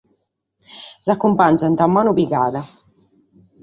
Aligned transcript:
Si 1.03 1.13
acumpàngiant 1.15 1.81
a 1.85 1.91
manu 1.93 2.17
pigada! 2.19 2.61